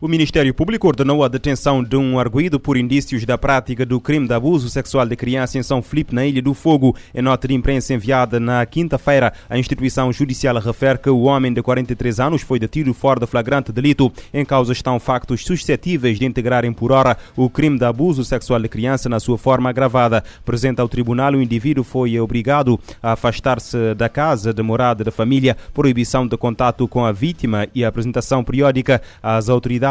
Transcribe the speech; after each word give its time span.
O 0.00 0.06
Ministério 0.06 0.54
Público 0.54 0.86
ordenou 0.86 1.24
a 1.24 1.28
detenção 1.28 1.82
de 1.82 1.96
um 1.96 2.20
arguído 2.20 2.60
por 2.60 2.76
indícios 2.76 3.24
da 3.24 3.36
prática 3.36 3.84
do 3.84 4.00
crime 4.00 4.28
de 4.28 4.32
abuso 4.32 4.68
sexual 4.68 5.04
de 5.04 5.16
criança 5.16 5.58
em 5.58 5.62
São 5.64 5.82
Filipe, 5.82 6.14
na 6.14 6.24
Ilha 6.24 6.40
do 6.40 6.54
Fogo. 6.54 6.94
Em 7.12 7.20
nota 7.20 7.48
de 7.48 7.54
imprensa 7.54 7.94
enviada 7.94 8.38
na 8.38 8.64
quinta-feira, 8.64 9.32
a 9.50 9.58
instituição 9.58 10.12
judicial 10.12 10.56
refere 10.60 10.98
que 10.98 11.10
o 11.10 11.22
homem 11.22 11.52
de 11.52 11.60
43 11.60 12.20
anos 12.20 12.42
foi 12.42 12.60
detido 12.60 12.94
fora 12.94 13.18
de 13.18 13.26
flagrante 13.26 13.72
delito. 13.72 14.12
Em 14.32 14.44
causa 14.44 14.72
estão 14.72 15.00
factos 15.00 15.44
suscetíveis 15.44 16.16
de 16.16 16.26
integrarem 16.26 16.72
por 16.72 16.92
hora 16.92 17.16
o 17.34 17.50
crime 17.50 17.76
de 17.76 17.84
abuso 17.84 18.24
sexual 18.24 18.60
de 18.60 18.68
criança 18.68 19.08
na 19.08 19.18
sua 19.18 19.36
forma 19.36 19.68
agravada. 19.68 20.22
Presente 20.44 20.80
ao 20.80 20.88
tribunal, 20.88 21.32
o 21.32 21.42
indivíduo 21.42 21.82
foi 21.82 22.20
obrigado 22.20 22.78
a 23.02 23.14
afastar-se 23.14 23.96
da 23.96 24.08
casa 24.08 24.54
de 24.54 24.62
morada 24.62 25.02
da 25.02 25.10
família, 25.10 25.56
proibição 25.74 26.24
de 26.24 26.36
contato 26.36 26.86
com 26.86 27.04
a 27.04 27.10
vítima 27.10 27.66
e 27.74 27.84
a 27.84 27.88
apresentação 27.88 28.44
periódica 28.44 29.02
às 29.20 29.48
autoridades 29.48 29.87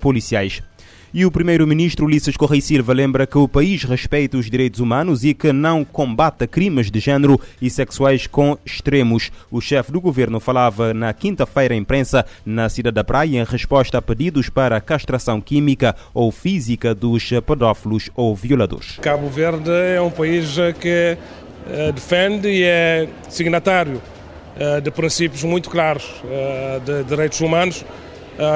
policiais. 0.00 0.62
E 1.16 1.24
o 1.24 1.30
primeiro-ministro 1.30 2.06
Ulisses 2.06 2.36
Correia 2.36 2.60
Silva 2.60 2.92
lembra 2.92 3.24
que 3.24 3.38
o 3.38 3.46
país 3.46 3.84
respeita 3.84 4.36
os 4.36 4.50
direitos 4.50 4.80
humanos 4.80 5.22
e 5.22 5.32
que 5.32 5.52
não 5.52 5.84
combate 5.84 6.44
crimes 6.44 6.90
de 6.90 6.98
género 6.98 7.40
e 7.62 7.70
sexuais 7.70 8.26
com 8.26 8.58
extremos. 8.66 9.30
O 9.48 9.60
chefe 9.60 9.92
do 9.92 10.00
governo 10.00 10.40
falava 10.40 10.92
na 10.92 11.12
quinta-feira 11.12 11.72
à 11.72 11.76
imprensa 11.76 12.26
na 12.44 12.68
cidade 12.68 12.96
da 12.96 13.04
Praia 13.04 13.38
em 13.38 13.44
resposta 13.44 13.98
a 13.98 14.02
pedidos 14.02 14.48
para 14.48 14.80
castração 14.80 15.40
química 15.40 15.94
ou 16.12 16.32
física 16.32 16.92
dos 16.92 17.30
pedófilos 17.46 18.10
ou 18.16 18.34
violadores. 18.34 18.98
Cabo 19.00 19.28
Verde 19.28 19.70
é 19.70 20.00
um 20.00 20.10
país 20.10 20.56
que 20.80 21.16
defende 21.94 22.48
e 22.48 22.64
é 22.64 23.08
signatário 23.28 24.02
de 24.82 24.90
princípios 24.90 25.44
muito 25.44 25.70
claros 25.70 26.04
de 26.84 27.04
direitos 27.04 27.40
humanos 27.40 27.84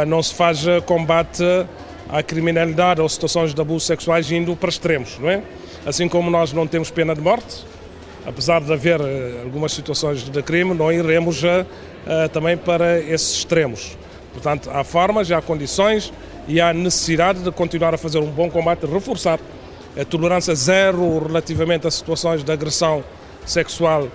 não 0.06 0.22
se 0.22 0.34
faz 0.34 0.66
ah, 0.66 0.80
combate 0.80 1.42
à 2.08 2.22
criminalidade 2.22 3.00
ou 3.00 3.08
situações 3.08 3.54
de 3.54 3.60
abusos 3.60 3.86
sexuais 3.86 4.30
indo 4.32 4.56
para 4.56 4.68
extremos, 4.68 5.18
não 5.18 5.30
é? 5.30 5.42
Assim 5.86 6.08
como 6.08 6.30
nós 6.30 6.52
não 6.52 6.66
temos 6.66 6.90
pena 6.90 7.14
de 7.14 7.20
morte, 7.20 7.64
apesar 8.26 8.60
de 8.60 8.72
haver 8.72 9.00
ah, 9.00 9.42
algumas 9.44 9.72
situações 9.72 10.22
de 10.22 10.42
crime, 10.42 10.74
não 10.74 10.92
iremos 10.92 11.42
também 12.32 12.56
para 12.56 12.98
esses 13.00 13.38
extremos. 13.38 13.98
Portanto, 14.32 14.70
há 14.72 14.82
formas, 14.82 15.30
há 15.30 15.42
condições 15.42 16.12
e 16.46 16.58
há 16.58 16.72
necessidade 16.72 17.40
de 17.40 17.50
continuar 17.50 17.92
a 17.92 17.98
fazer 17.98 18.18
um 18.18 18.30
bom 18.30 18.48
combate, 18.50 18.86
reforçar 18.86 19.38
a 19.98 20.04
tolerância 20.06 20.54
zero 20.54 21.18
relativamente 21.26 21.86
a 21.86 21.90
situações 21.90 22.42
de 22.42 22.50
agressão 22.50 23.04
sexual 23.44 24.08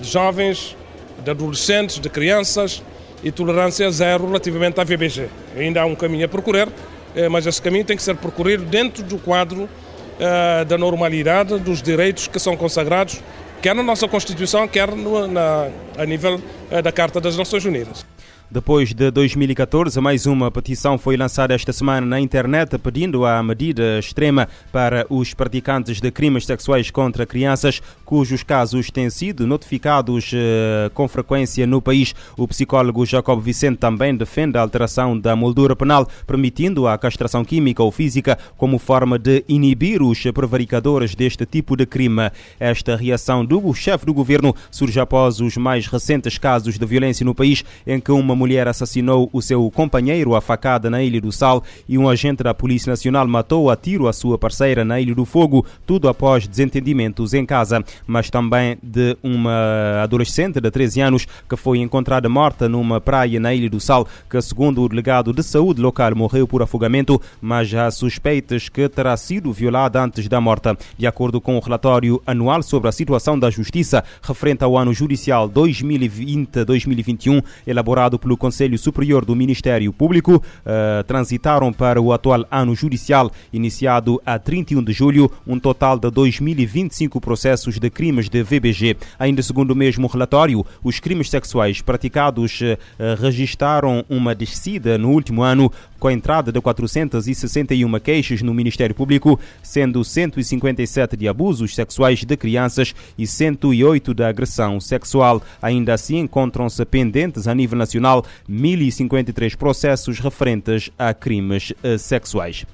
de 0.00 0.08
jovens, 0.08 0.74
de 1.22 1.30
adolescentes, 1.30 1.98
de 1.98 2.08
crianças, 2.08 2.82
e 3.24 3.32
tolerância 3.32 3.90
zero 3.90 4.26
relativamente 4.26 4.78
à 4.78 4.84
VBG. 4.84 5.28
Ainda 5.56 5.80
há 5.80 5.86
um 5.86 5.94
caminho 5.94 6.26
a 6.26 6.28
percorrer, 6.28 6.68
eh, 7.16 7.28
mas 7.28 7.46
esse 7.46 7.60
caminho 7.60 7.84
tem 7.84 7.96
que 7.96 8.02
ser 8.02 8.14
percorrido 8.16 8.64
dentro 8.64 9.02
do 9.02 9.16
quadro 9.18 9.62
uh, 9.62 10.64
da 10.66 10.76
normalidade, 10.76 11.58
dos 11.58 11.82
direitos 11.82 12.28
que 12.28 12.38
são 12.38 12.56
consagrados, 12.56 13.20
quer 13.62 13.74
na 13.74 13.82
nossa 13.82 14.06
Constituição, 14.06 14.68
quer 14.68 14.90
no, 14.94 15.26
na, 15.26 15.68
a 15.96 16.04
nível 16.04 16.40
uh, 16.70 16.82
da 16.82 16.92
Carta 16.92 17.20
das 17.20 17.36
Nações 17.36 17.64
Unidas. 17.64 18.04
Depois 18.50 18.92
de 18.92 19.10
2014, 19.10 19.98
mais 20.00 20.26
uma 20.26 20.50
petição 20.50 20.98
foi 20.98 21.16
lançada 21.16 21.54
esta 21.54 21.72
semana 21.72 22.06
na 22.06 22.20
internet 22.20 22.78
pedindo 22.78 23.24
a 23.24 23.42
medida 23.42 23.98
extrema 23.98 24.46
para 24.70 25.06
os 25.08 25.32
praticantes 25.32 25.98
de 26.00 26.10
crimes 26.10 26.44
sexuais 26.44 26.90
contra 26.90 27.26
crianças, 27.26 27.80
cujos 28.04 28.42
casos 28.42 28.90
têm 28.90 29.08
sido 29.08 29.46
notificados 29.46 30.30
eh, 30.34 30.90
com 30.92 31.08
frequência 31.08 31.66
no 31.66 31.80
país. 31.80 32.14
O 32.36 32.46
psicólogo 32.46 33.06
Jacob 33.06 33.40
Vicente 33.40 33.78
também 33.78 34.14
defende 34.14 34.58
a 34.58 34.60
alteração 34.60 35.18
da 35.18 35.34
moldura 35.34 35.74
penal, 35.74 36.06
permitindo 36.26 36.86
a 36.86 36.98
castração 36.98 37.44
química 37.44 37.82
ou 37.82 37.90
física 37.90 38.38
como 38.58 38.78
forma 38.78 39.18
de 39.18 39.42
inibir 39.48 40.02
os 40.02 40.22
prevaricadores 40.32 41.14
deste 41.14 41.46
tipo 41.46 41.74
de 41.76 41.86
crime. 41.86 42.30
Esta 42.60 42.94
reação 42.94 43.44
do 43.44 43.72
chefe 43.72 44.04
do 44.04 44.14
governo 44.14 44.54
surge 44.70 45.00
após 45.00 45.40
os 45.40 45.56
mais 45.56 45.86
recentes 45.86 46.36
casos 46.36 46.78
de 46.78 46.86
violência 46.86 47.24
no 47.24 47.34
país, 47.34 47.64
em 47.86 47.98
que 47.98 48.12
uma 48.12 48.33
mulher 48.34 48.68
assassinou 48.68 49.28
o 49.32 49.40
seu 49.40 49.70
companheiro 49.70 50.34
à 50.34 50.40
facada 50.40 50.90
na 50.90 51.02
Ilha 51.02 51.20
do 51.20 51.32
Sal 51.32 51.62
e 51.88 51.96
um 51.98 52.08
agente 52.08 52.42
da 52.42 52.54
Polícia 52.54 52.90
Nacional 52.90 53.26
matou 53.26 53.70
a 53.70 53.76
tiro 53.76 54.08
a 54.08 54.12
sua 54.12 54.38
parceira 54.38 54.84
na 54.84 55.00
Ilha 55.00 55.14
do 55.14 55.24
Fogo, 55.24 55.64
tudo 55.86 56.08
após 56.08 56.46
desentendimentos 56.46 57.34
em 57.34 57.44
casa. 57.44 57.84
Mas 58.06 58.30
também 58.30 58.78
de 58.82 59.16
uma 59.22 60.02
adolescente 60.02 60.60
de 60.60 60.70
13 60.70 61.00
anos 61.00 61.26
que 61.48 61.56
foi 61.56 61.78
encontrada 61.78 62.28
morta 62.28 62.68
numa 62.68 63.00
praia 63.00 63.38
na 63.38 63.54
Ilha 63.54 63.70
do 63.70 63.80
Sal, 63.80 64.06
que, 64.28 64.40
segundo 64.40 64.82
o 64.82 64.88
delegado 64.88 65.32
de 65.32 65.42
saúde 65.42 65.80
local, 65.80 66.14
morreu 66.14 66.46
por 66.46 66.62
afogamento, 66.62 67.20
mas 67.40 67.74
há 67.74 67.90
suspeitas 67.90 68.68
que 68.68 68.88
terá 68.88 69.16
sido 69.16 69.52
violada 69.52 70.02
antes 70.02 70.28
da 70.28 70.40
morte. 70.40 70.64
De 70.96 71.06
acordo 71.06 71.40
com 71.40 71.56
o 71.56 71.60
relatório 71.60 72.22
anual 72.26 72.62
sobre 72.62 72.88
a 72.88 72.92
situação 72.92 73.38
da 73.38 73.50
justiça 73.50 74.04
referente 74.22 74.64
ao 74.64 74.78
ano 74.78 74.94
judicial 74.94 75.48
2020-2021, 75.48 77.42
elaborado 77.66 78.18
pelo 78.24 78.38
Conselho 78.38 78.78
Superior 78.78 79.24
do 79.24 79.36
Ministério 79.36 79.92
Público 79.92 80.36
uh, 80.36 81.04
transitaram 81.06 81.70
para 81.72 82.00
o 82.00 82.12
atual 82.12 82.46
ano 82.50 82.74
judicial, 82.74 83.30
iniciado 83.52 84.20
a 84.24 84.38
31 84.38 84.82
de 84.82 84.92
julho, 84.92 85.30
um 85.46 85.58
total 85.60 85.98
de 85.98 86.08
2.025 86.08 87.20
processos 87.20 87.78
de 87.78 87.90
crimes 87.90 88.30
de 88.30 88.42
VBG. 88.42 88.96
Ainda 89.18 89.42
segundo 89.42 89.72
o 89.72 89.76
mesmo 89.76 90.06
relatório, 90.06 90.64
os 90.82 90.98
crimes 90.98 91.28
sexuais 91.28 91.82
praticados 91.82 92.60
uh, 92.62 93.20
registaram 93.20 94.04
uma 94.08 94.34
descida 94.34 94.96
no 94.96 95.10
último 95.10 95.42
ano, 95.42 95.70
com 96.04 96.08
a 96.08 96.12
entrada 96.12 96.52
de 96.52 96.60
461 96.60 97.98
queixas 97.98 98.42
no 98.42 98.52
Ministério 98.52 98.94
Público, 98.94 99.40
sendo 99.62 100.04
157 100.04 101.16
de 101.16 101.26
abusos 101.26 101.74
sexuais 101.74 102.22
de 102.22 102.36
crianças 102.36 102.94
e 103.16 103.26
108 103.26 104.12
de 104.12 104.22
agressão 104.22 104.78
sexual. 104.80 105.40
Ainda 105.62 105.94
assim, 105.94 106.18
encontram-se 106.18 106.84
pendentes 106.84 107.48
a 107.48 107.54
nível 107.54 107.78
nacional 107.78 108.22
1.053 108.46 109.56
processos 109.56 110.18
referentes 110.18 110.90
a 110.98 111.14
crimes 111.14 111.72
eh, 111.82 111.96
sexuais. 111.96 112.66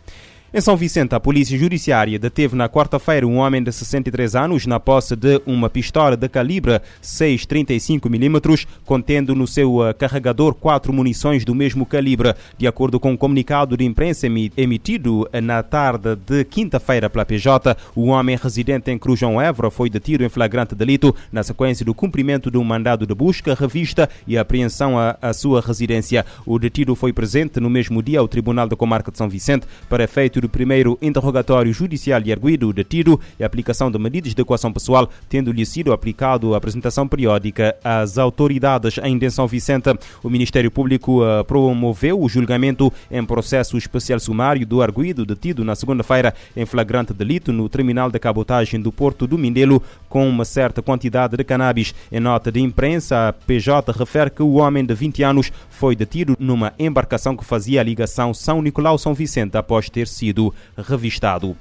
Em 0.52 0.60
São 0.60 0.76
Vicente, 0.76 1.14
a 1.14 1.20
Polícia 1.20 1.56
Judiciária 1.56 2.18
deteve 2.18 2.56
na 2.56 2.68
quarta-feira 2.68 3.24
um 3.24 3.36
homem 3.36 3.62
de 3.62 3.70
63 3.70 4.34
anos 4.34 4.66
na 4.66 4.80
posse 4.80 5.14
de 5.14 5.40
uma 5.46 5.70
pistola 5.70 6.16
de 6.16 6.28
calibre 6.28 6.80
6,35mm, 7.00 8.66
contendo 8.84 9.32
no 9.32 9.46
seu 9.46 9.86
eh, 9.86 9.92
carregador 9.92 10.54
quatro 10.54 10.92
munições 10.92 11.44
do 11.44 11.54
mesmo 11.54 11.86
calibre. 11.86 12.34
De 12.58 12.66
acordo 12.66 12.98
com 12.98 13.12
um 13.12 13.16
comunicado 13.16 13.76
de 13.76 13.84
imprensa 13.84 14.26
emitido 14.56 15.28
eh, 15.32 15.40
na 15.40 15.62
tarde 15.62 16.16
de 16.16 16.42
quinta-feira 16.42 17.08
pela 17.08 17.24
PJ, 17.24 17.76
o 17.94 18.06
homem 18.06 18.36
residente 18.36 18.90
em 18.90 18.98
Crujão 18.98 19.40
Évora 19.40 19.70
foi 19.70 19.88
detido 19.88 20.24
em 20.24 20.28
flagrante 20.28 20.74
delito 20.74 21.14
na 21.30 21.44
sequência 21.44 21.86
do 21.86 21.94
cumprimento 21.94 22.50
de 22.50 22.58
um 22.58 22.64
mandado 22.64 23.06
de 23.06 23.14
busca, 23.14 23.54
revista 23.54 24.10
e 24.26 24.36
apreensão 24.36 24.98
à, 24.98 25.16
à 25.22 25.32
sua 25.32 25.60
residência. 25.60 26.26
O 26.44 26.58
detido 26.58 26.96
foi 26.96 27.12
presente 27.12 27.60
no 27.60 27.70
mesmo 27.70 28.02
dia 28.02 28.18
ao 28.18 28.26
Tribunal 28.26 28.66
da 28.66 28.74
Comarca 28.74 29.12
de 29.12 29.18
São 29.18 29.28
Vicente 29.28 29.64
para 29.88 30.02
efeito 30.02 30.39
do 30.40 30.48
primeiro 30.48 30.98
interrogatório 31.00 31.72
judicial 31.72 32.20
e 32.24 32.32
arguido 32.32 32.72
detido 32.72 33.20
e 33.38 33.44
aplicação 33.44 33.90
de 33.90 33.98
medidas 33.98 34.34
de 34.34 34.42
equação 34.42 34.72
pessoal, 34.72 35.08
tendo-lhe 35.28 35.64
sido 35.66 35.92
aplicado 35.92 36.54
a 36.54 36.56
apresentação 36.56 37.06
periódica 37.06 37.76
às 37.82 38.18
autoridades. 38.18 38.98
Em 39.02 39.30
São 39.30 39.46
Vicente, 39.46 39.90
o 40.22 40.30
Ministério 40.30 40.70
Público 40.70 41.22
uh, 41.22 41.44
promoveu 41.44 42.20
o 42.20 42.28
julgamento 42.28 42.92
em 43.10 43.24
processo 43.24 43.76
especial 43.76 44.18
sumário 44.18 44.66
do 44.66 44.82
arguido 44.82 45.26
detido 45.26 45.64
na 45.64 45.74
segunda-feira 45.74 46.34
em 46.56 46.64
flagrante 46.64 47.12
delito 47.12 47.52
no 47.52 47.68
terminal 47.68 48.10
de 48.10 48.18
cabotagem 48.18 48.80
do 48.80 48.90
Porto 48.90 49.26
do 49.26 49.38
Mindelo 49.38 49.82
com 50.08 50.28
uma 50.28 50.44
certa 50.44 50.82
quantidade 50.82 51.36
de 51.36 51.44
cannabis. 51.44 51.94
Em 52.10 52.20
nota 52.20 52.50
de 52.50 52.60
imprensa, 52.60 53.28
a 53.28 53.32
PJ 53.32 53.92
refere 53.92 54.30
que 54.30 54.42
o 54.42 54.54
homem 54.54 54.84
de 54.84 54.94
20 54.94 55.22
anos 55.22 55.52
foi 55.68 55.94
detido 55.94 56.36
numa 56.38 56.72
embarcação 56.78 57.36
que 57.36 57.44
fazia 57.44 57.80
a 57.80 57.84
ligação 57.84 58.32
São 58.34 58.62
Nicolau-São 58.62 59.14
Vicente 59.14 59.56
após 59.56 59.88
ter 59.88 60.06
sido 60.06 60.29
sido 60.30 60.54
revistado. 60.76 61.56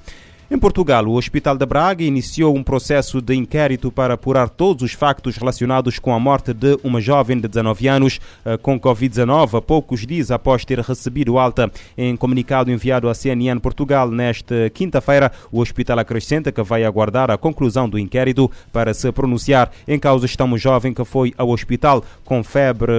Em 0.51 0.57
Portugal, 0.57 1.05
o 1.05 1.13
Hospital 1.13 1.55
de 1.55 1.63
Braga 1.63 2.03
iniciou 2.03 2.57
um 2.57 2.63
processo 2.63 3.21
de 3.21 3.35
inquérito 3.35 3.91
para 3.91 4.15
apurar 4.15 4.49
todos 4.49 4.81
os 4.81 4.93
factos 4.93 5.37
relacionados 5.37 5.99
com 5.99 6.11
a 6.11 6.19
morte 6.19 6.55
de 6.55 6.75
uma 6.83 6.99
jovem 6.99 7.39
de 7.39 7.47
19 7.47 7.87
anos 7.87 8.19
eh, 8.43 8.57
com 8.57 8.79
Covid-19, 8.79 9.61
poucos 9.61 10.07
dias 10.07 10.31
após 10.31 10.65
ter 10.65 10.79
recebido 10.79 11.37
alta. 11.37 11.71
Em 11.95 12.17
comunicado 12.17 12.71
enviado 12.71 13.07
à 13.07 13.13
CNN 13.13 13.59
Portugal 13.59 14.09
nesta 14.09 14.71
quinta-feira, 14.71 15.31
o 15.51 15.59
hospital 15.59 15.99
acrescenta 15.99 16.51
que 16.51 16.63
vai 16.63 16.83
aguardar 16.83 17.29
a 17.29 17.37
conclusão 17.37 17.87
do 17.87 17.99
inquérito 17.99 18.49
para 18.73 18.91
se 18.95 19.11
pronunciar. 19.11 19.69
Em 19.87 19.99
causa 19.99 20.25
está 20.25 20.45
uma 20.45 20.57
jovem 20.57 20.95
que 20.95 21.05
foi 21.05 21.31
ao 21.37 21.49
hospital 21.49 22.03
com 22.25 22.43
febre 22.43 22.91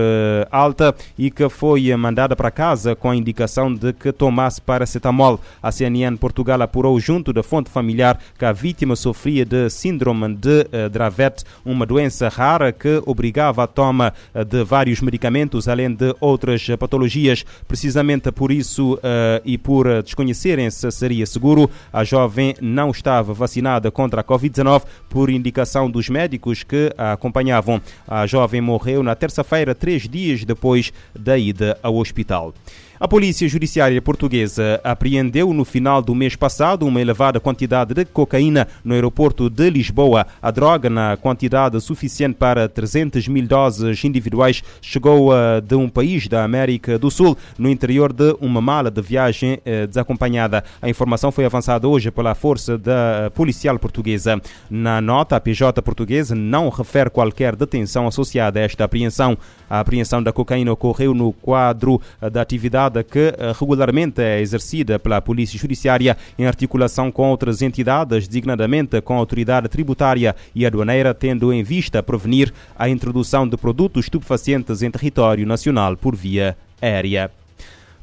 alta 0.53 0.95
e 1.19 1.33
que 1.33 1.49
foi 1.49 1.93
mandada 1.97 2.37
para 2.37 2.53
casa 2.53 2.95
com 2.95 3.11
a 3.11 3.17
indicação 3.17 3.75
de 3.75 3.93
que 3.93 4.13
tomasse 4.13 4.61
paracetamol. 4.61 5.41
A 5.61 5.73
CNN 5.73 6.17
Portugal 6.17 6.63
apurou 6.63 7.01
junto 7.01 7.33
da 7.33 7.40
fonte 7.43 7.71
familiar 7.71 8.19
que 8.39 8.45
a 8.45 8.53
vítima 8.53 8.97
sofria 8.97 9.45
de 9.45 9.71
síndrome 9.71 10.35
de 10.35 10.67
Dravet, 10.91 11.45
uma 11.65 11.87
doença 11.87 12.29
rara 12.29 12.73
que 12.73 13.03
obrigava 13.07 13.63
a 13.63 13.67
toma 13.67 14.13
de 14.49 14.65
vários 14.65 15.01
medicamentos, 15.01 15.69
além 15.69 15.95
de 15.95 16.15
outras 16.21 16.67
patologias. 16.79 17.45
Precisamente 17.69 18.33
por 18.33 18.51
isso 18.51 18.99
e 19.45 19.57
por 19.57 20.03
desconhecerem 20.03 20.71
se 20.71 20.91
seria 20.91 21.27
seguro, 21.27 21.71
a 21.93 22.03
jovem 22.05 22.55
não 22.61 22.91
estava 22.91 23.33
vacinada 23.33 23.91
contra 23.91 24.21
a 24.21 24.25
Covid-19 24.25 24.83
por 25.09 25.31
indicação 25.31 25.91
dos 25.91 26.09
médicos 26.09 26.63
que 26.63 26.93
a 26.97 27.13
acompanhavam. 27.13 27.81
A 28.09 28.27
jovem 28.27 28.61
morreu 28.61 29.03
na 29.03 29.15
terça-feira, 29.15 29.75
três 29.75 30.09
dias 30.09 30.45
depois 30.45 30.93
da 31.15 31.37
ida 31.37 31.79
ao 31.83 31.97
hospital. 31.97 32.55
A 33.03 33.09
Polícia 33.09 33.49
Judiciária 33.49 34.03
Portuguesa 34.03 34.79
apreendeu 34.85 35.55
no 35.55 35.65
final 35.65 36.03
do 36.03 36.15
mês 36.15 36.37
passado 36.37 36.85
uma 36.85 37.01
elevada 37.01 37.41
quantidade 37.41 37.95
de 37.95 38.05
cocaína 38.05 38.69
no 38.85 38.93
aeroporto 38.93 39.49
de 39.49 39.71
Lisboa. 39.71 40.27
A 40.43 40.51
droga, 40.51 40.91
na 40.91 41.17
quantidade 41.17 41.81
suficiente 41.81 42.35
para 42.35 42.69
300 42.69 43.27
mil 43.27 43.47
doses 43.47 44.05
individuais, 44.05 44.63
chegou 44.83 45.31
de 45.67 45.75
um 45.75 45.89
país 45.89 46.29
da 46.29 46.45
América 46.45 46.99
do 46.99 47.11
Sul, 47.11 47.39
no 47.59 47.71
interior 47.71 48.13
de 48.13 48.37
uma 48.39 48.61
mala 48.61 48.91
de 48.91 49.01
viagem 49.01 49.59
eh, 49.65 49.87
desacompanhada. 49.87 50.63
A 50.83 50.87
informação 50.91 51.33
foi 51.33 51.47
avançada 51.47 51.89
hoje 51.89 52.11
pela 52.11 52.35
Força 52.35 52.77
da 52.77 53.33
Policial 53.35 53.79
Portuguesa. 53.79 54.39
Na 54.69 55.01
nota, 55.01 55.37
a 55.37 55.41
PJ 55.41 55.81
portuguesa 55.81 56.35
não 56.35 56.69
refere 56.69 57.09
qualquer 57.09 57.57
detenção 57.57 58.07
associada 58.07 58.61
a 58.61 58.63
esta 58.63 58.85
apreensão. 58.85 59.39
A 59.71 59.81
apreensão 59.81 60.23
da 60.23 60.35
cocaína 60.35 60.71
ocorreu 60.71 61.15
no 61.15 61.33
quadro 61.33 61.99
da 62.31 62.43
atividade 62.43 62.90
que 63.05 63.19
eh, 63.19 63.53
regularmente 63.59 64.21
é 64.21 64.41
exercida 64.41 64.99
pela 64.99 65.21
Polícia 65.21 65.59
Judiciária 65.59 66.17
em 66.39 66.47
articulação 66.47 67.11
com 67.11 67.31
outras 67.31 67.63
entidades, 67.63 68.29
designadamente 68.29 69.01
com 69.01 69.15
a 69.15 69.19
Autoridade 69.19 69.69
Tributária 69.69 70.35
e 70.55 70.67
Aduaneira, 70.67 71.15
tendo 71.15 71.53
em 71.53 71.63
vista 71.63 72.03
prevenir 72.03 72.53
a 72.79 72.89
introdução 72.89 73.49
de 73.49 73.57
produtos 73.57 74.05
estupefacientes 74.07 74.83
em 74.83 74.91
território 74.91 75.47
nacional 75.47 75.97
por 75.97 76.17
via 76.17 76.57
aérea. 76.83 77.40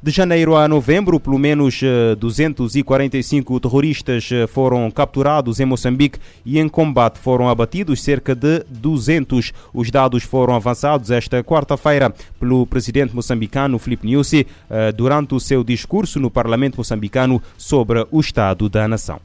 De 0.01 0.11
janeiro 0.11 0.55
a 0.55 0.67
novembro, 0.67 1.19
pelo 1.19 1.39
menos 1.39 1.81
245 2.19 3.55
eh, 3.55 3.59
terroristas 3.59 4.29
eh, 4.31 4.45
foram 4.45 4.91
capturados 4.91 5.59
em 5.59 5.65
Moçambique 5.65 6.19
e 6.45 6.59
em 6.59 6.69
combate 6.69 7.17
foram 7.17 7.49
abatidos 7.49 8.03
cerca 8.03 8.35
de 8.35 8.63
200. 8.69 9.51
Os 9.73 9.89
dados 9.89 10.21
foram 10.21 10.53
avançados 10.53 11.09
esta 11.09 11.43
quarta-feira 11.43 12.13
pelo 12.39 12.67
presidente 12.67 13.15
moçambicano 13.15 13.79
Filipe 13.79 14.05
Nyusi 14.05 14.45
eh, 14.69 14.91
durante 14.91 15.33
o 15.33 15.39
seu 15.39 15.63
discurso 15.63 16.19
no 16.19 16.29
Parlamento 16.29 16.77
moçambicano 16.77 17.41
sobre 17.57 18.05
o 18.11 18.19
estado 18.19 18.69
da 18.69 18.87
nação. 18.87 19.19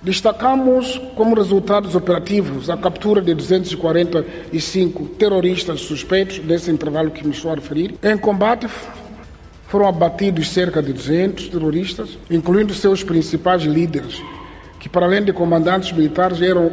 Destacamos 0.00 1.00
como 1.16 1.34
resultados 1.34 1.96
operativos 1.96 2.70
a 2.70 2.76
captura 2.76 3.20
de 3.20 3.34
245 3.34 5.06
terroristas 5.18 5.80
suspeitos 5.80 6.38
desse 6.38 6.70
intervalo 6.70 7.10
que 7.10 7.26
me 7.26 7.32
estou 7.32 7.50
a 7.50 7.56
referir. 7.56 7.96
Em 8.04 8.16
combate 8.16 8.68
foram 9.68 9.88
abatidos 9.88 10.50
cerca 10.50 10.82
de 10.82 10.92
200 10.92 11.48
terroristas, 11.48 12.18
incluindo 12.30 12.72
seus 12.72 13.02
principais 13.02 13.62
líderes, 13.62 14.22
que, 14.78 14.88
para 14.88 15.06
além 15.06 15.24
de 15.24 15.32
comandantes 15.32 15.92
militares, 15.92 16.40
eram 16.40 16.72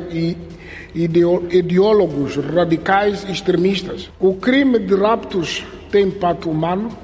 ideólogos 0.94 2.36
radicais 2.36 3.24
extremistas. 3.28 4.10
O 4.19 4.36
crime 4.36 4.78
de 4.78 4.95
raptos 4.95 5.63
tem 5.92 6.07
impacto 6.07 6.50
humano, 6.50 6.95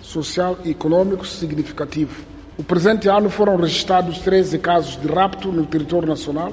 social 0.00 0.58
e 0.64 0.70
econômico 0.70 1.26
significativo. 1.26 2.24
O 2.56 2.62
presente 2.62 3.08
ano 3.08 3.30
foram 3.30 3.56
registrados 3.56 4.18
13 4.18 4.58
casos 4.58 5.00
de 5.00 5.08
rapto 5.08 5.50
no 5.50 5.66
território 5.66 6.06
nacional, 6.08 6.52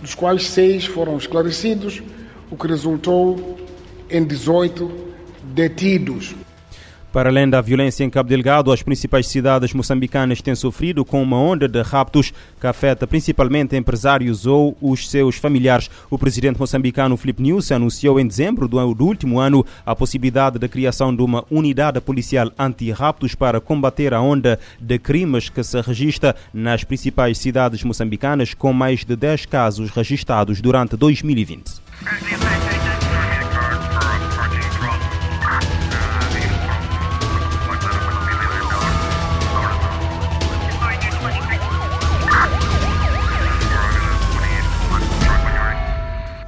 dos 0.00 0.14
quais 0.14 0.46
seis 0.48 0.84
foram 0.84 1.16
esclarecidos, 1.16 2.02
o 2.50 2.56
que 2.56 2.68
resultou 2.68 3.58
em 4.10 4.22
18 4.22 4.90
detidos. 5.42 6.34
Para 7.14 7.28
além 7.28 7.48
da 7.48 7.60
violência 7.60 8.02
em 8.02 8.10
Cabo 8.10 8.28
Delgado, 8.28 8.72
as 8.72 8.82
principais 8.82 9.28
cidades 9.28 9.72
moçambicanas 9.72 10.42
têm 10.42 10.56
sofrido 10.56 11.04
com 11.04 11.22
uma 11.22 11.38
onda 11.38 11.68
de 11.68 11.80
raptos 11.80 12.32
que 12.60 12.66
afeta 12.66 13.06
principalmente 13.06 13.76
empresários 13.76 14.46
ou 14.46 14.76
os 14.82 15.08
seus 15.08 15.36
familiares. 15.36 15.88
O 16.10 16.18
presidente 16.18 16.58
moçambicano 16.58 17.16
Filipe 17.16 17.40
Nunes 17.40 17.70
anunciou 17.70 18.18
em 18.18 18.26
dezembro 18.26 18.66
do 18.66 19.04
último 19.04 19.38
ano 19.38 19.64
a 19.86 19.94
possibilidade 19.94 20.58
da 20.58 20.66
criação 20.66 21.14
de 21.14 21.22
uma 21.22 21.44
unidade 21.48 22.00
policial 22.00 22.50
anti-raptos 22.58 23.36
para 23.36 23.60
combater 23.60 24.12
a 24.12 24.20
onda 24.20 24.58
de 24.80 24.98
crimes 24.98 25.48
que 25.48 25.62
se 25.62 25.80
registra 25.82 26.34
nas 26.52 26.82
principais 26.82 27.38
cidades 27.38 27.84
moçambicanas, 27.84 28.54
com 28.54 28.72
mais 28.72 29.04
de 29.04 29.14
10 29.14 29.46
casos 29.46 29.88
registrados 29.90 30.60
durante 30.60 30.96
2020. 30.96 31.74